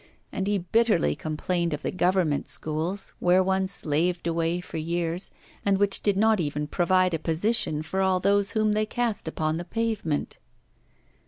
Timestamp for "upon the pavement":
9.27-10.39